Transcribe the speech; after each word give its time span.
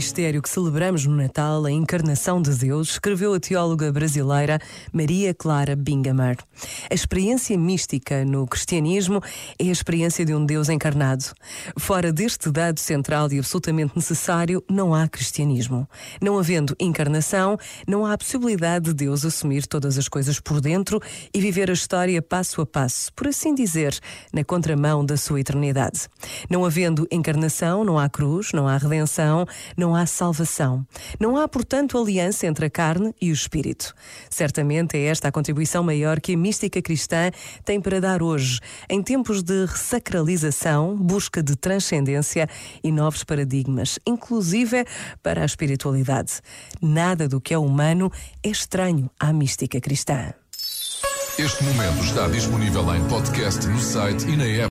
mistério 0.00 0.40
que 0.40 0.48
celebramos 0.48 1.04
no 1.04 1.14
Natal, 1.14 1.66
a 1.66 1.70
encarnação 1.70 2.40
de 2.40 2.54
Deus, 2.54 2.92
escreveu 2.92 3.34
a 3.34 3.38
teóloga 3.38 3.92
brasileira 3.92 4.58
Maria 4.90 5.34
Clara 5.34 5.76
Bingamer. 5.76 6.38
A 6.90 6.94
experiência 6.94 7.56
mística 7.56 8.24
no 8.24 8.44
cristianismo 8.48 9.22
é 9.60 9.68
a 9.68 9.70
experiência 9.70 10.24
de 10.24 10.34
um 10.34 10.44
Deus 10.44 10.68
encarnado. 10.68 11.24
Fora 11.78 12.12
deste 12.12 12.50
dado 12.50 12.80
central 12.80 13.30
e 13.30 13.38
absolutamente 13.38 13.92
necessário, 13.94 14.60
não 14.68 14.92
há 14.92 15.06
cristianismo. 15.06 15.88
Não 16.20 16.36
havendo 16.36 16.74
encarnação, 16.80 17.56
não 17.86 18.04
há 18.04 18.14
a 18.14 18.18
possibilidade 18.18 18.86
de 18.86 18.94
Deus 18.94 19.24
assumir 19.24 19.68
todas 19.68 19.98
as 19.98 20.08
coisas 20.08 20.40
por 20.40 20.60
dentro 20.60 21.00
e 21.32 21.40
viver 21.40 21.70
a 21.70 21.74
história 21.74 22.20
passo 22.20 22.60
a 22.60 22.66
passo, 22.66 23.12
por 23.12 23.28
assim 23.28 23.54
dizer, 23.54 23.96
na 24.32 24.42
contramão 24.42 25.06
da 25.06 25.16
sua 25.16 25.38
eternidade. 25.40 26.08
Não 26.50 26.64
havendo 26.64 27.06
encarnação, 27.08 27.84
não 27.84 28.00
há 28.00 28.08
cruz, 28.08 28.50
não 28.52 28.66
há 28.66 28.76
redenção, 28.76 29.46
não 29.76 29.94
há 29.94 30.06
salvação. 30.06 30.84
Não 31.20 31.36
há, 31.36 31.46
portanto, 31.46 31.96
aliança 31.96 32.48
entre 32.48 32.66
a 32.66 32.70
carne 32.70 33.14
e 33.20 33.30
o 33.30 33.32
espírito. 33.32 33.94
Certamente 34.28 34.96
é 34.96 35.04
esta 35.04 35.28
a 35.28 35.32
contribuição 35.32 35.84
maior 35.84 36.20
que 36.20 36.34
a 36.34 36.36
mística 36.36 36.79
cristã 36.82 37.30
tem 37.64 37.80
para 37.80 38.00
dar 38.00 38.22
hoje, 38.22 38.60
em 38.88 39.02
tempos 39.02 39.42
de 39.42 39.66
sacralização, 39.68 40.96
busca 40.96 41.42
de 41.42 41.56
transcendência 41.56 42.48
e 42.82 42.90
novos 42.92 43.24
paradigmas, 43.24 43.98
inclusive 44.06 44.84
para 45.22 45.42
a 45.42 45.44
espiritualidade. 45.46 46.40
Nada 46.80 47.28
do 47.28 47.40
que 47.40 47.54
é 47.54 47.58
humano 47.58 48.10
é 48.42 48.48
estranho 48.48 49.10
à 49.18 49.32
mística 49.32 49.80
cristã. 49.80 50.32
Este 51.38 51.64
momento 51.64 52.04
está 52.04 52.28
disponível 52.28 52.94
em 52.94 53.02
podcast 53.08 53.66
no 53.66 53.80
site 53.80 54.28
e 54.28 54.36
na 54.36 54.44
app. 54.44 54.68